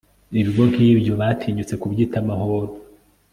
[0.39, 2.69] ibyago nk'ibyo batinyutse kubyita amahoro